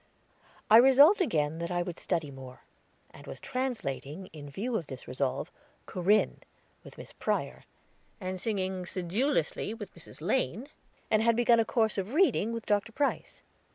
I 0.67 0.77
resolved 0.77 1.21
again 1.21 1.59
that 1.59 1.69
I 1.69 1.83
would 1.83 1.99
study 1.99 2.31
more, 2.31 2.61
and 3.11 3.27
was 3.27 3.39
translating, 3.39 4.31
in 4.33 4.49
view 4.49 4.75
of 4.75 4.87
this 4.87 5.07
resolve, 5.07 5.51
"Corinne," 5.85 6.39
with 6.83 6.97
Miss 6.97 7.13
Prior, 7.13 7.65
and 8.19 8.41
singing 8.41 8.87
sedulously 8.87 9.75
with 9.75 9.93
Mrs. 9.93 10.19
Lane, 10.19 10.69
and 11.11 11.21
had 11.21 11.35
begun 11.35 11.59
a 11.59 11.65
course 11.65 11.99
of 11.99 12.15
reading 12.15 12.51
with 12.51 12.65
Dr. 12.65 12.91
Price. 12.91 13.43